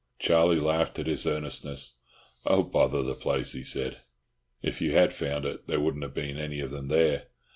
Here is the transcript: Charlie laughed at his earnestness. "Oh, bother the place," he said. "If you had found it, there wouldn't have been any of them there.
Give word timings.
Charlie 0.17 0.59
laughed 0.59 0.97
at 0.97 1.05
his 1.05 1.27
earnestness. 1.27 1.99
"Oh, 2.43 2.63
bother 2.63 3.03
the 3.03 3.13
place," 3.13 3.53
he 3.53 3.63
said. 3.63 3.99
"If 4.63 4.81
you 4.81 4.93
had 4.93 5.13
found 5.13 5.45
it, 5.45 5.67
there 5.67 5.79
wouldn't 5.79 6.01
have 6.03 6.15
been 6.15 6.39
any 6.39 6.59
of 6.59 6.71
them 6.71 6.87
there. 6.87 7.27